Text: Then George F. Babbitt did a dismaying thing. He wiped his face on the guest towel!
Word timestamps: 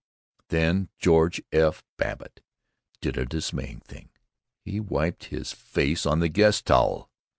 Then 0.47 0.89
George 0.97 1.43
F. 1.51 1.83
Babbitt 1.97 2.41
did 3.01 3.19
a 3.19 3.25
dismaying 3.27 3.81
thing. 3.81 4.09
He 4.65 4.79
wiped 4.79 5.25
his 5.25 5.51
face 5.53 6.07
on 6.07 6.19
the 6.21 6.27
guest 6.27 6.65
towel! 6.65 7.11